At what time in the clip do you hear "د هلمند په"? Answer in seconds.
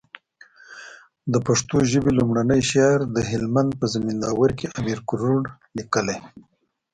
3.15-3.85